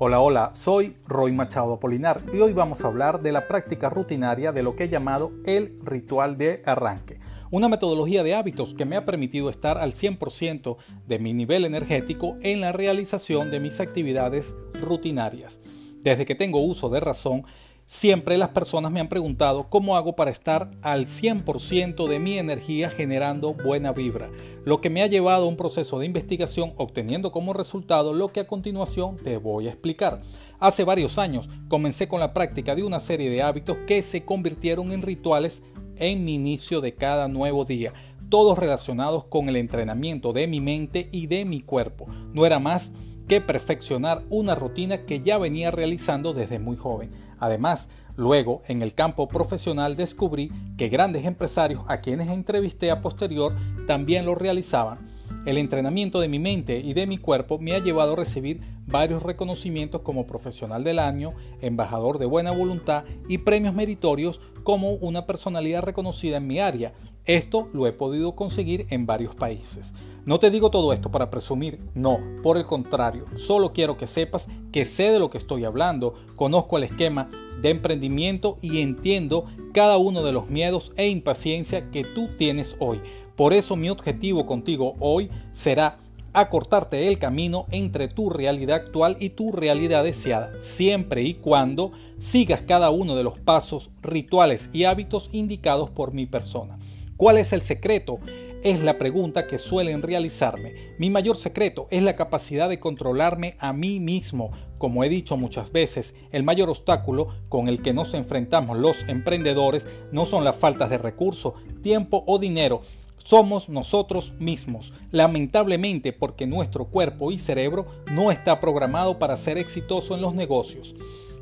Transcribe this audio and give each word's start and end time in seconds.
Hola, 0.00 0.20
hola, 0.20 0.52
soy 0.54 0.94
Roy 1.08 1.32
Machado 1.32 1.72
Apolinar 1.72 2.22
y 2.32 2.36
hoy 2.36 2.52
vamos 2.52 2.84
a 2.84 2.86
hablar 2.86 3.20
de 3.20 3.32
la 3.32 3.48
práctica 3.48 3.90
rutinaria 3.90 4.52
de 4.52 4.62
lo 4.62 4.76
que 4.76 4.84
he 4.84 4.88
llamado 4.88 5.32
el 5.44 5.74
ritual 5.82 6.38
de 6.38 6.62
arranque, 6.66 7.18
una 7.50 7.68
metodología 7.68 8.22
de 8.22 8.36
hábitos 8.36 8.74
que 8.74 8.84
me 8.84 8.94
ha 8.94 9.04
permitido 9.04 9.50
estar 9.50 9.76
al 9.76 9.94
100% 9.94 10.76
de 11.08 11.18
mi 11.18 11.34
nivel 11.34 11.64
energético 11.64 12.36
en 12.42 12.60
la 12.60 12.70
realización 12.70 13.50
de 13.50 13.58
mis 13.58 13.80
actividades 13.80 14.54
rutinarias. 14.74 15.60
Desde 16.00 16.26
que 16.26 16.36
tengo 16.36 16.60
uso 16.60 16.88
de 16.90 17.00
razón, 17.00 17.42
Siempre 17.90 18.36
las 18.36 18.50
personas 18.50 18.92
me 18.92 19.00
han 19.00 19.08
preguntado 19.08 19.70
cómo 19.70 19.96
hago 19.96 20.14
para 20.14 20.30
estar 20.30 20.70
al 20.82 21.06
100% 21.06 22.06
de 22.06 22.18
mi 22.20 22.36
energía 22.38 22.90
generando 22.90 23.54
buena 23.54 23.92
vibra, 23.92 24.28
lo 24.66 24.82
que 24.82 24.90
me 24.90 25.02
ha 25.02 25.06
llevado 25.06 25.46
a 25.46 25.48
un 25.48 25.56
proceso 25.56 25.98
de 25.98 26.04
investigación 26.04 26.74
obteniendo 26.76 27.32
como 27.32 27.54
resultado 27.54 28.12
lo 28.12 28.28
que 28.28 28.40
a 28.40 28.46
continuación 28.46 29.16
te 29.16 29.38
voy 29.38 29.68
a 29.68 29.70
explicar. 29.70 30.20
Hace 30.60 30.84
varios 30.84 31.16
años 31.16 31.48
comencé 31.68 32.08
con 32.08 32.20
la 32.20 32.34
práctica 32.34 32.74
de 32.74 32.82
una 32.82 33.00
serie 33.00 33.30
de 33.30 33.40
hábitos 33.40 33.78
que 33.86 34.02
se 34.02 34.22
convirtieron 34.22 34.92
en 34.92 35.00
rituales 35.00 35.62
en 35.96 36.26
mi 36.26 36.34
inicio 36.34 36.82
de 36.82 36.94
cada 36.94 37.26
nuevo 37.26 37.64
día, 37.64 37.94
todos 38.28 38.58
relacionados 38.58 39.24
con 39.24 39.48
el 39.48 39.56
entrenamiento 39.56 40.34
de 40.34 40.46
mi 40.46 40.60
mente 40.60 41.08
y 41.10 41.26
de 41.26 41.46
mi 41.46 41.62
cuerpo. 41.62 42.06
No 42.34 42.44
era 42.44 42.58
más 42.58 42.92
que 43.28 43.40
perfeccionar 43.40 44.22
una 44.30 44.54
rutina 44.54 45.04
que 45.04 45.20
ya 45.20 45.38
venía 45.38 45.70
realizando 45.70 46.32
desde 46.32 46.58
muy 46.58 46.76
joven. 46.76 47.10
Además, 47.38 47.88
luego 48.16 48.62
en 48.66 48.82
el 48.82 48.94
campo 48.94 49.28
profesional 49.28 49.96
descubrí 49.96 50.50
que 50.76 50.88
grandes 50.88 51.24
empresarios 51.24 51.84
a 51.86 52.00
quienes 52.00 52.28
entrevisté 52.28 52.90
a 52.90 53.00
posterior 53.00 53.54
también 53.86 54.24
lo 54.24 54.34
realizaban. 54.34 54.98
El 55.44 55.58
entrenamiento 55.58 56.20
de 56.20 56.28
mi 56.28 56.38
mente 56.38 56.78
y 56.80 56.94
de 56.94 57.06
mi 57.06 57.18
cuerpo 57.18 57.58
me 57.58 57.74
ha 57.74 57.78
llevado 57.78 58.14
a 58.14 58.16
recibir 58.16 58.60
varios 58.86 59.22
reconocimientos 59.22 60.00
como 60.00 60.26
profesional 60.26 60.82
del 60.82 60.98
año, 60.98 61.34
embajador 61.60 62.18
de 62.18 62.26
buena 62.26 62.50
voluntad 62.50 63.04
y 63.28 63.38
premios 63.38 63.74
meritorios 63.74 64.40
como 64.64 64.92
una 64.92 65.26
personalidad 65.26 65.82
reconocida 65.82 66.38
en 66.38 66.46
mi 66.46 66.60
área. 66.60 66.92
Esto 67.24 67.68
lo 67.74 67.86
he 67.86 67.92
podido 67.92 68.34
conseguir 68.34 68.86
en 68.88 69.04
varios 69.06 69.34
países. 69.34 69.94
No 70.28 70.38
te 70.38 70.50
digo 70.50 70.70
todo 70.70 70.92
esto 70.92 71.10
para 71.10 71.30
presumir, 71.30 71.80
no, 71.94 72.20
por 72.42 72.58
el 72.58 72.66
contrario, 72.66 73.24
solo 73.36 73.72
quiero 73.72 73.96
que 73.96 74.06
sepas 74.06 74.46
que 74.70 74.84
sé 74.84 75.10
de 75.10 75.18
lo 75.18 75.30
que 75.30 75.38
estoy 75.38 75.64
hablando, 75.64 76.16
conozco 76.36 76.76
el 76.76 76.84
esquema 76.84 77.30
de 77.62 77.70
emprendimiento 77.70 78.58
y 78.60 78.82
entiendo 78.82 79.46
cada 79.72 79.96
uno 79.96 80.22
de 80.22 80.32
los 80.32 80.50
miedos 80.50 80.92
e 80.96 81.08
impaciencia 81.08 81.90
que 81.90 82.04
tú 82.04 82.28
tienes 82.36 82.76
hoy. 82.78 83.00
Por 83.36 83.54
eso 83.54 83.74
mi 83.74 83.88
objetivo 83.88 84.44
contigo 84.44 84.96
hoy 85.00 85.30
será 85.54 85.96
acortarte 86.34 87.08
el 87.08 87.18
camino 87.18 87.64
entre 87.70 88.08
tu 88.08 88.28
realidad 88.28 88.76
actual 88.76 89.16
y 89.20 89.30
tu 89.30 89.50
realidad 89.50 90.04
deseada, 90.04 90.52
siempre 90.60 91.22
y 91.22 91.36
cuando 91.36 91.92
sigas 92.18 92.60
cada 92.60 92.90
uno 92.90 93.16
de 93.16 93.22
los 93.22 93.40
pasos, 93.40 93.88
rituales 94.02 94.68
y 94.74 94.84
hábitos 94.84 95.30
indicados 95.32 95.88
por 95.88 96.12
mi 96.12 96.26
persona. 96.26 96.78
¿Cuál 97.16 97.38
es 97.38 97.54
el 97.54 97.62
secreto? 97.62 98.20
Es 98.62 98.80
la 98.80 98.98
pregunta 98.98 99.46
que 99.46 99.58
suelen 99.58 100.02
realizarme. 100.02 100.74
Mi 100.98 101.10
mayor 101.10 101.36
secreto 101.36 101.86
es 101.90 102.02
la 102.02 102.16
capacidad 102.16 102.68
de 102.68 102.80
controlarme 102.80 103.56
a 103.58 103.72
mí 103.72 104.00
mismo. 104.00 104.50
Como 104.78 105.04
he 105.04 105.08
dicho 105.08 105.36
muchas 105.36 105.72
veces, 105.72 106.14
el 106.32 106.42
mayor 106.42 106.68
obstáculo 106.68 107.28
con 107.48 107.68
el 107.68 107.82
que 107.82 107.94
nos 107.94 108.14
enfrentamos 108.14 108.78
los 108.78 109.08
emprendedores 109.08 109.86
no 110.12 110.24
son 110.24 110.44
las 110.44 110.56
faltas 110.56 110.90
de 110.90 110.98
recursos, 110.98 111.54
tiempo 111.82 112.24
o 112.26 112.38
dinero, 112.38 112.82
somos 113.28 113.68
nosotros 113.68 114.32
mismos, 114.38 114.94
lamentablemente 115.10 116.14
porque 116.14 116.46
nuestro 116.46 116.86
cuerpo 116.86 117.30
y 117.30 117.38
cerebro 117.38 117.84
no 118.12 118.32
está 118.32 118.58
programado 118.58 119.18
para 119.18 119.36
ser 119.36 119.58
exitoso 119.58 120.14
en 120.14 120.22
los 120.22 120.34
negocios. 120.34 120.94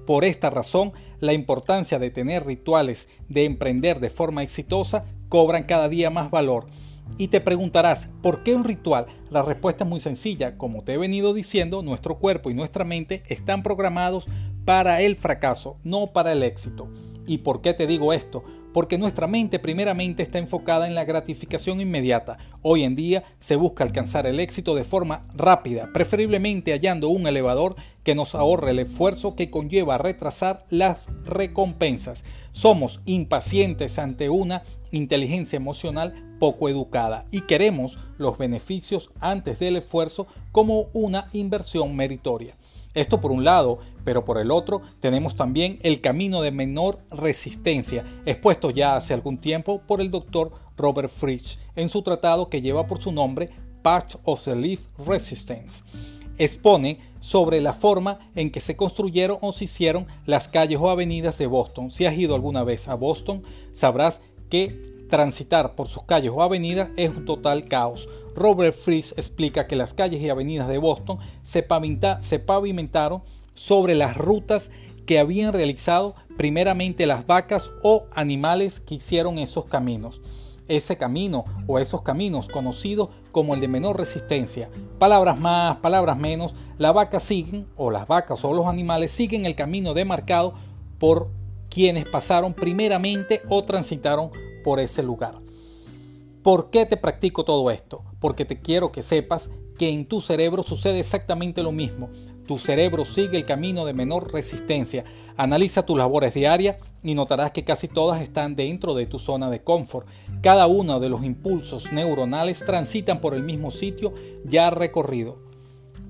Por 0.04 0.24
esta 0.24 0.50
razón, 0.50 0.92
la 1.20 1.32
importancia 1.32 1.98
de 1.98 2.10
tener 2.10 2.44
rituales 2.44 3.08
de 3.28 3.44
emprender 3.44 4.00
de 4.00 4.10
forma 4.10 4.42
exitosa 4.42 5.04
cobran 5.28 5.64
cada 5.64 5.88
día 5.88 6.10
más 6.10 6.30
valor. 6.30 6.66
Y 7.18 7.28
te 7.28 7.40
preguntarás, 7.40 8.08
¿por 8.22 8.42
qué 8.42 8.54
un 8.54 8.64
ritual? 8.64 9.06
La 9.30 9.42
respuesta 9.42 9.84
es 9.84 9.90
muy 9.90 10.00
sencilla. 10.00 10.58
Como 10.58 10.84
te 10.84 10.94
he 10.94 10.98
venido 10.98 11.34
diciendo, 11.34 11.82
nuestro 11.82 12.18
cuerpo 12.18 12.50
y 12.50 12.54
nuestra 12.54 12.84
mente 12.84 13.22
están 13.26 13.62
programados 13.62 14.26
para 14.64 15.00
el 15.00 15.16
fracaso, 15.16 15.78
no 15.84 16.08
para 16.08 16.32
el 16.32 16.42
éxito. 16.42 16.88
¿Y 17.26 17.38
por 17.38 17.60
qué 17.60 17.74
te 17.74 17.86
digo 17.86 18.12
esto? 18.12 18.44
porque 18.76 18.98
nuestra 18.98 19.26
mente 19.26 19.58
primeramente 19.58 20.22
está 20.22 20.36
enfocada 20.36 20.86
en 20.86 20.94
la 20.94 21.06
gratificación 21.06 21.80
inmediata. 21.80 22.36
Hoy 22.68 22.82
en 22.82 22.96
día 22.96 23.22
se 23.38 23.54
busca 23.54 23.84
alcanzar 23.84 24.26
el 24.26 24.40
éxito 24.40 24.74
de 24.74 24.82
forma 24.82 25.28
rápida, 25.36 25.90
preferiblemente 25.92 26.72
hallando 26.72 27.10
un 27.10 27.28
elevador 27.28 27.76
que 28.02 28.16
nos 28.16 28.34
ahorre 28.34 28.72
el 28.72 28.80
esfuerzo 28.80 29.36
que 29.36 29.50
conlleva 29.50 29.98
retrasar 29.98 30.66
las 30.68 31.06
recompensas. 31.24 32.24
Somos 32.50 33.02
impacientes 33.04 34.00
ante 34.00 34.30
una 34.30 34.64
inteligencia 34.90 35.58
emocional 35.58 36.36
poco 36.40 36.68
educada 36.68 37.26
y 37.30 37.42
queremos 37.42 38.00
los 38.18 38.36
beneficios 38.36 39.10
antes 39.20 39.60
del 39.60 39.76
esfuerzo 39.76 40.26
como 40.50 40.88
una 40.92 41.28
inversión 41.32 41.94
meritoria. 41.94 42.56
Esto 42.94 43.20
por 43.20 43.30
un 43.30 43.44
lado, 43.44 43.78
pero 44.04 44.24
por 44.24 44.38
el 44.38 44.50
otro 44.50 44.80
tenemos 44.98 45.36
también 45.36 45.78
el 45.82 46.00
camino 46.00 46.42
de 46.42 46.50
menor 46.50 46.98
resistencia, 47.10 48.04
expuesto 48.24 48.70
ya 48.70 48.96
hace 48.96 49.14
algún 49.14 49.38
tiempo 49.38 49.82
por 49.86 50.00
el 50.00 50.10
doctor 50.10 50.65
Robert 50.76 51.10
Fritsch 51.10 51.58
en 51.74 51.88
su 51.88 52.02
tratado 52.02 52.48
que 52.48 52.62
lleva 52.62 52.86
por 52.86 53.00
su 53.00 53.12
nombre 53.12 53.50
Path 53.82 54.16
of 54.24 54.44
the 54.44 54.56
Leaf 54.56 54.80
Resistance. 55.06 55.84
Expone 56.38 56.98
sobre 57.20 57.60
la 57.60 57.72
forma 57.72 58.30
en 58.34 58.50
que 58.50 58.60
se 58.60 58.76
construyeron 58.76 59.38
o 59.40 59.52
se 59.52 59.64
hicieron 59.64 60.06
las 60.26 60.48
calles 60.48 60.78
o 60.80 60.90
avenidas 60.90 61.38
de 61.38 61.46
Boston. 61.46 61.90
Si 61.90 62.04
has 62.04 62.16
ido 62.16 62.34
alguna 62.34 62.62
vez 62.62 62.88
a 62.88 62.94
Boston, 62.94 63.42
sabrás 63.72 64.20
que 64.50 64.96
transitar 65.08 65.74
por 65.74 65.88
sus 65.88 66.02
calles 66.02 66.32
o 66.34 66.42
avenidas 66.42 66.90
es 66.96 67.10
un 67.10 67.24
total 67.24 67.66
caos. 67.66 68.08
Robert 68.34 68.74
Fries 68.74 69.14
explica 69.16 69.66
que 69.66 69.76
las 69.76 69.94
calles 69.94 70.20
y 70.20 70.28
avenidas 70.28 70.68
de 70.68 70.78
Boston 70.78 71.18
se, 71.42 71.62
pavimentaron 71.62 73.22
sobre 73.54 73.94
las 73.94 74.16
rutas 74.16 74.70
que 75.06 75.18
habían 75.18 75.52
realizado 75.52 76.14
primeramente 76.36 77.06
las 77.06 77.26
vacas 77.26 77.70
o 77.82 78.06
animales 78.12 78.80
que 78.80 78.96
hicieron 78.96 79.38
esos 79.38 79.64
caminos. 79.64 80.20
Ese 80.68 80.96
camino 80.96 81.44
o 81.66 81.78
esos 81.78 82.02
caminos 82.02 82.48
conocidos 82.48 83.10
como 83.32 83.54
el 83.54 83.60
de 83.60 83.68
menor 83.68 83.98
resistencia. 83.98 84.70
Palabras 84.98 85.38
más, 85.38 85.76
palabras 85.78 86.18
menos, 86.18 86.54
la 86.78 86.92
vaca 86.92 87.20
siguen 87.20 87.66
o 87.76 87.90
las 87.90 88.08
vacas 88.08 88.44
o 88.44 88.52
los 88.52 88.66
animales 88.66 89.10
siguen 89.10 89.46
el 89.46 89.54
camino 89.54 89.94
demarcado 89.94 90.54
por 90.98 91.28
quienes 91.68 92.06
pasaron 92.06 92.54
primeramente 92.54 93.42
o 93.48 93.62
transitaron 93.62 94.30
por 94.64 94.80
ese 94.80 95.02
lugar. 95.02 95.40
¿Por 96.42 96.70
qué 96.70 96.86
te 96.86 96.96
practico 96.96 97.44
todo 97.44 97.70
esto? 97.70 98.04
Porque 98.20 98.44
te 98.44 98.60
quiero 98.60 98.92
que 98.92 99.02
sepas 99.02 99.50
que 99.78 99.90
en 99.90 100.06
tu 100.06 100.20
cerebro 100.20 100.62
sucede 100.62 101.00
exactamente 101.00 101.62
lo 101.62 101.72
mismo. 101.72 102.08
Tu 102.46 102.58
cerebro 102.58 103.04
sigue 103.04 103.36
el 103.36 103.44
camino 103.44 103.84
de 103.84 103.92
menor 103.92 104.32
resistencia. 104.32 105.04
Analiza 105.36 105.84
tus 105.84 105.98
labores 105.98 106.32
diarias 106.32 106.76
y 107.02 107.14
notarás 107.14 107.50
que 107.50 107.64
casi 107.64 107.88
todas 107.88 108.22
están 108.22 108.54
dentro 108.54 108.94
de 108.94 109.06
tu 109.06 109.18
zona 109.18 109.50
de 109.50 109.62
confort. 109.62 110.06
Cada 110.42 110.68
uno 110.68 111.00
de 111.00 111.08
los 111.08 111.24
impulsos 111.24 111.92
neuronales 111.92 112.64
transitan 112.64 113.20
por 113.20 113.34
el 113.34 113.42
mismo 113.42 113.70
sitio 113.70 114.12
ya 114.44 114.70
recorrido. 114.70 115.38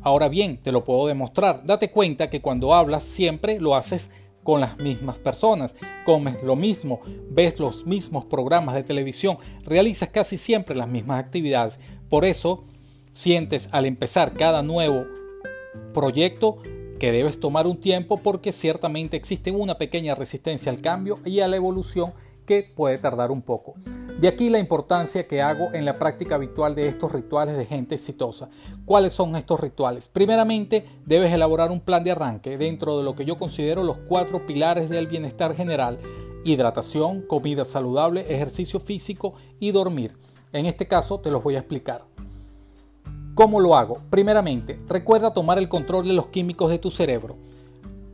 Ahora 0.03 0.29
bien, 0.29 0.59
te 0.59 0.73
lo 0.73 0.85
puedo 0.85 1.07
demostrar. 1.07 1.65
Date 1.65 1.91
cuenta 1.91 2.29
que 2.29 2.43
cuando 2.43 2.75
hablas 2.75 3.03
siempre 3.03 3.59
lo 3.59 3.75
haces 3.75 4.11
con 4.45 4.61
las 4.61 4.79
mismas 4.79 5.19
personas, 5.19 5.75
comes 6.05 6.43
lo 6.43 6.55
mismo, 6.55 7.01
ves 7.31 7.59
los 7.59 7.85
mismos 7.87 8.27
programas 8.27 8.77
de 8.77 8.85
televisión, 8.85 9.39
realizas 9.65 10.11
casi 10.11 10.37
siempre 10.37 10.77
las 10.77 10.87
mismas 10.87 11.19
actividades. 11.19 11.81
Por 12.09 12.25
eso 12.25 12.65
sientes 13.11 13.69
al 13.73 13.87
empezar 13.87 14.35
cada 14.35 14.63
nuevo 14.63 15.07
proyecto 15.93 16.59
que 16.99 17.13
debes 17.13 17.41
tomar 17.41 17.67
un 17.67 17.79
tiempo 17.79 18.17
porque 18.17 18.53
ciertamente 18.53 19.17
existe 19.17 19.51
una 19.51 19.79
pequeña 19.79 20.15
resistencia 20.15 20.73
al 20.73 20.81
cambio 20.81 21.19
y 21.25 21.41
a 21.41 21.49
la 21.49 21.57
evolución 21.57 22.15
que 22.47 22.63
puede 22.63 22.97
tardar 22.99 23.31
un 23.31 23.43
poco. 23.43 23.75
De 24.21 24.29
aquí 24.29 24.49
la 24.49 24.59
importancia 24.59 25.27
que 25.27 25.43
hago 25.43 25.75
en 25.75 25.85
la 25.85 25.97
práctica 25.97 26.37
habitual 26.37 26.75
de 26.75 26.87
estos 26.87 27.13
rituales 27.13 27.57
de 27.57 27.67
gente 27.67 27.97
exitosa. 27.97 28.49
¿Cuáles 28.87 29.13
son 29.13 29.37
estos 29.37 29.61
rituales? 29.61 30.09
Primeramente, 30.09 30.87
debes 31.05 31.33
elaborar 31.33 31.71
un 31.71 31.81
plan 31.81 32.05
de 32.05 32.13
arranque 32.13 32.57
dentro 32.57 32.97
de 32.97 33.05
lo 33.05 33.15
que 33.15 33.27
yo 33.27 33.37
considero 33.37 33.83
los 33.83 33.99
cuatro 34.09 34.47
pilares 34.47 34.89
del 34.89 35.09
bienestar 35.09 35.55
general. 35.55 35.99
Hidratación, 36.45 37.23
comida 37.23 37.65
saludable, 37.65 38.21
ejercicio 38.33 38.81
físico 38.81 39.35
y 39.59 39.73
dormir. 39.73 40.13
En 40.53 40.65
este 40.65 40.87
caso 40.87 41.21
te 41.21 41.31
los 41.31 41.43
voy 41.43 41.57
a 41.57 41.59
explicar. 41.59 42.16
¿Cómo 43.37 43.61
lo 43.61 43.77
hago? 43.77 43.99
Primeramente, 44.09 44.81
recuerda 44.89 45.35
tomar 45.35 45.59
el 45.59 45.69
control 45.69 46.09
de 46.09 46.15
los 46.15 46.29
químicos 46.29 46.71
de 46.71 46.79
tu 46.79 46.91
cerebro 46.91 47.37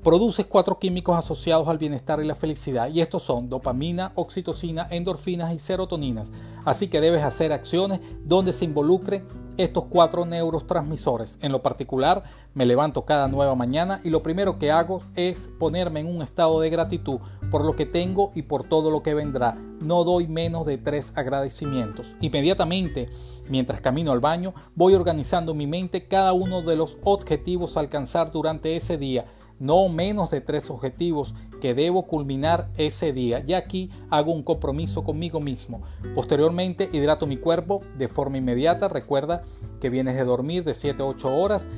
produces 0.03 0.47
cuatro 0.47 0.79
químicos 0.79 1.17
asociados 1.17 1.69
al 1.69 1.79
bienestar 1.79 2.21
y 2.21 2.27
la 2.27 2.35
felicidad 2.35 2.89
y 2.89 3.01
estos 3.01 3.23
son 3.23 3.49
dopamina, 3.49 4.13
oxitocina, 4.17 4.89
endorfinas 4.91 5.55
y 5.55 5.59
serotoninas. 5.59 6.33
Así 6.65 6.89
que 6.89 7.01
debes 7.01 7.23
hacer 7.23 7.53
acciones 7.53 8.01
donde 8.25 8.53
se 8.53 8.65
involucre 8.65 9.23
estos 9.57 9.85
cuatro 9.85 10.25
neurotransmisores. 10.27 11.39
En 11.41 11.53
lo 11.53 11.63
particular, 11.63 12.25
me 12.55 12.67
levanto 12.67 13.05
cada 13.05 13.29
nueva 13.29 13.55
mañana 13.55 14.01
y 14.03 14.11
lo 14.11 14.23
primero 14.23 14.59
que 14.59 14.73
hago 14.73 15.03
es 15.15 15.49
ponerme 15.59 16.01
en 16.01 16.09
un 16.09 16.23
estado 16.23 16.61
de 16.61 16.71
gratitud 16.71 17.21
por 17.53 17.67
lo 17.67 17.77
que 17.77 17.85
tengo 17.85 18.31
y 18.35 18.43
por 18.43 18.65
todo 18.65 18.91
lo 18.91 19.03
que 19.03 19.13
vendrá. 19.13 19.59
No 19.79 20.05
doy 20.05 20.27
menos 20.27 20.65
de 20.65 20.79
tres 20.79 21.13
agradecimientos. 21.15 22.17
Inmediatamente, 22.23 23.11
mientras 23.47 23.83
camino 23.83 24.11
al 24.11 24.21
baño, 24.21 24.55
voy 24.75 24.95
organizando 24.95 25.53
mi 25.53 25.67
mente 25.67 26.09
cada 26.09 26.33
uno 26.33 26.63
de 26.63 26.77
los 26.77 26.97
objetivos 27.05 27.77
a 27.77 27.81
alcanzar 27.81 28.33
durante 28.33 28.75
ese 28.75 28.97
día 28.97 29.27
no 29.63 29.89
menos 29.89 30.31
de 30.31 30.41
tres 30.41 30.71
objetivos 30.71 31.37
que 31.61 31.73
debo 31.73 32.09
culminar 32.09 32.71
ese 32.79 33.13
día. 33.13 33.45
Y 33.47 33.53
aquí 33.53 33.91
hago 34.11 34.33
un 34.33 34.43
compromiso 34.43 35.05
conmigo 35.05 35.39
mismo. 35.39 35.83
Posteriormente 36.17 36.91
hidrato 36.93 37.29
mi 37.29 37.37
cuerpo 37.37 37.81
de 37.97 38.09
forma 38.09 38.39
inmediata. 38.39 38.89
Recuerda 38.89 39.45
que 39.81 39.89
vienes 39.89 40.17
de 40.17 40.25
dormir 40.25 40.65
de 40.65 40.75
7 40.75 41.01
a 41.05 41.07
8 41.07 41.37
horas 41.37 41.69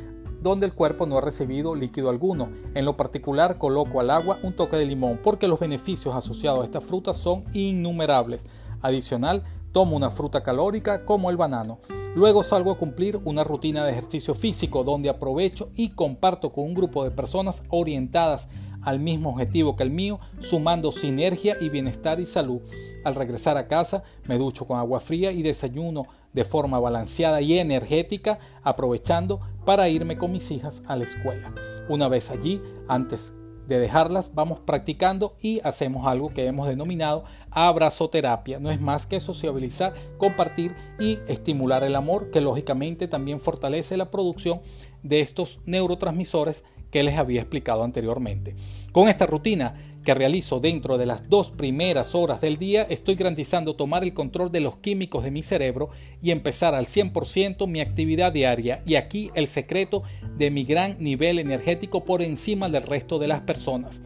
donde 0.45 0.67
el 0.67 0.75
cuerpo 0.75 1.07
no 1.07 1.17
ha 1.17 1.23
recibido 1.23 1.75
líquido 1.75 2.11
alguno. 2.11 2.51
En 2.75 2.85
lo 2.85 2.99
particular 2.99 3.57
coloco 3.57 3.99
al 3.99 4.11
agua 4.11 4.39
un 4.43 4.53
toque 4.53 4.77
de 4.77 4.85
limón 4.85 5.19
porque 5.25 5.49
los 5.49 5.59
beneficios 5.59 6.15
asociados 6.15 6.61
a 6.61 6.65
esta 6.65 6.83
fruta 6.83 7.15
son 7.15 7.45
innumerables. 7.55 8.45
Adicional, 8.83 9.43
tomo 9.73 9.97
una 9.97 10.11
fruta 10.11 10.43
calórica 10.43 11.07
como 11.07 11.31
el 11.31 11.39
banano. 11.39 11.79
Luego 12.15 12.43
salgo 12.43 12.73
a 12.73 12.77
cumplir 12.77 13.19
una 13.25 13.43
rutina 13.43 13.87
de 13.87 13.93
ejercicio 13.93 14.35
físico 14.35 14.85
donde 14.85 15.09
aprovecho 15.09 15.71
y 15.77 15.89
comparto 15.89 16.53
con 16.53 16.65
un 16.65 16.75
grupo 16.75 17.05
de 17.05 17.11
personas 17.11 17.63
orientadas 17.71 18.51
al 18.83 19.01
mismo 19.01 19.31
objetivo 19.31 19.77
que 19.77 19.83
el 19.83 19.91
mío, 19.91 20.21
sumando 20.41 20.93
sinergia 20.93 21.57
y 21.59 21.71
bienestar 21.71 22.21
y 22.21 22.27
salud. 22.27 22.61
Al 23.03 23.15
regresar 23.15 23.57
a 23.57 23.67
casa 23.67 24.03
me 24.29 24.37
ducho 24.37 24.67
con 24.67 24.79
agua 24.79 25.01
fría 25.01 25.33
y 25.33 25.43
desayuno 25.43 26.03
de 26.35 26.45
forma 26.45 26.79
balanceada 26.81 27.41
y 27.41 27.59
energética, 27.59 28.39
aprovechando 28.63 29.41
para 29.65 29.89
irme 29.89 30.17
con 30.17 30.33
mis 30.33 30.51
hijas 30.51 30.83
a 30.87 30.97
la 30.97 31.05
escuela. 31.05 31.53
Una 31.89 32.09
vez 32.09 32.31
allí, 32.31 32.61
antes 32.89 33.35
de 33.67 33.79
dejarlas, 33.79 34.35
vamos 34.35 34.61
practicando 34.61 35.37
y 35.41 35.61
hacemos 35.65 36.07
algo 36.07 36.29
que 36.29 36.47
hemos 36.47 36.69
denominado 36.69 37.25
abrazoterapia. 37.51 38.59
No 38.61 38.71
es 38.71 38.81
más 38.81 39.07
que 39.07 39.21
sociabilizar, 39.21 39.95
compartir 40.19 40.75
y 40.99 41.19
estimular 41.29 41.83
el 41.83 41.97
amor, 41.97 42.31
que 42.31 42.41
lógicamente 42.41 43.09
también 43.09 43.41
fortalece 43.41 43.97
la 43.97 44.11
producción 44.11 44.61
de 45.03 45.21
estos 45.21 45.61
neurotransmisores 45.65 46.65
que 46.91 47.03
les 47.03 47.19
había 47.19 47.41
explicado 47.41 47.83
anteriormente. 47.83 48.55
Con 48.93 49.09
esta 49.09 49.27
rutina 49.27 49.94
que 50.05 50.15
realizo 50.15 50.61
dentro 50.61 50.99
de 50.99 51.07
las 51.07 51.29
dos 51.29 51.51
primeras 51.51 52.15
horas 52.15 52.41
del 52.41 52.59
día, 52.59 52.83
estoy 52.83 53.17
garantizando 53.17 53.75
tomar 53.75 54.05
el 54.05 54.15
control 54.15 54.53
de 54.53 54.61
los 54.61 54.77
químicos 54.77 55.25
de 55.25 55.31
mi 55.31 55.43
cerebro 55.43 55.91
y 56.23 56.31
empezar 56.31 56.75
al 56.75 56.85
100% 56.87 57.67
mi 57.67 57.81
actividad 57.81 58.33
diaria. 58.33 58.83
Y 58.87 58.95
aquí 58.95 59.31
el 59.35 59.47
secreto 59.47 60.03
de 60.37 60.51
mi 60.51 60.65
gran 60.65 60.97
nivel 61.01 61.39
energético 61.39 62.05
por 62.05 62.23
encima 62.23 62.69
del 62.69 62.83
resto 62.83 63.19
de 63.19 63.29
las 63.29 63.41
personas. 63.41 64.03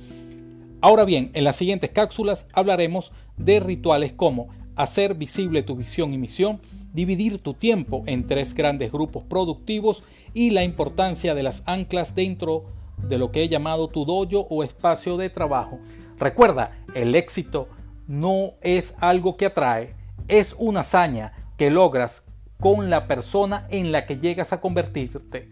Ahora 0.81 1.05
bien, 1.05 1.31
en 1.35 1.45
las 1.45 1.56
siguientes 1.56 1.91
cápsulas 1.91 2.47
hablaremos 2.53 3.12
de 3.37 3.59
rituales 3.59 4.12
como 4.12 4.49
hacer 4.77 5.15
visible 5.15 5.65
tu 5.65 5.75
visión 5.75 6.15
y 6.15 6.19
misión, 6.19 6.61
dividir 6.93 7.39
tu 7.39 7.53
tiempo 7.53 8.05
en 8.06 8.27
tres 8.27 8.55
grandes 8.55 8.93
grupos 8.93 9.25
productivos 9.25 10.05
y 10.35 10.51
la 10.51 10.62
importancia 10.62 11.35
de 11.35 11.43
las 11.43 11.65
anclas 11.67 12.15
dentro 12.15 12.65
de 13.08 13.19
lo 13.19 13.32
que 13.32 13.43
he 13.43 13.49
llamado 13.49 13.88
tu 13.88 14.05
dojo 14.05 14.46
o 14.50 14.62
espacio 14.62 15.16
de 15.16 15.31
trabajo. 15.31 15.78
Recuerda, 16.19 16.72
el 16.94 17.14
éxito 17.14 17.69
no 18.06 18.55
es 18.60 18.94
algo 19.00 19.37
que 19.37 19.46
atrae, 19.46 19.94
es 20.28 20.55
una 20.58 20.81
hazaña 20.81 21.32
que 21.56 21.70
logras 21.70 22.25
con 22.60 22.90
la 22.90 23.06
persona 23.06 23.66
en 23.70 23.93
la 23.93 24.06
que 24.06 24.19
llegas 24.19 24.52
a 24.52 24.60
convertirte. 24.60 25.49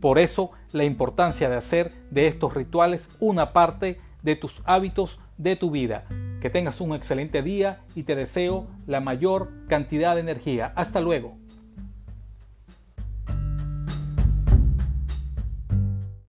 Por 0.00 0.18
eso 0.18 0.50
la 0.72 0.84
importancia 0.84 1.48
de 1.48 1.56
hacer 1.56 1.92
de 2.10 2.26
estos 2.26 2.54
rituales 2.54 3.10
una 3.20 3.52
parte 3.52 4.00
de 4.22 4.36
tus 4.36 4.62
hábitos 4.64 5.20
de 5.36 5.56
tu 5.56 5.70
vida. 5.70 6.04
Que 6.40 6.50
tengas 6.50 6.80
un 6.80 6.94
excelente 6.94 7.42
día 7.42 7.80
y 7.94 8.04
te 8.04 8.14
deseo 8.14 8.66
la 8.86 9.00
mayor 9.00 9.50
cantidad 9.68 10.14
de 10.14 10.20
energía. 10.20 10.72
Hasta 10.76 11.00
luego. 11.00 11.37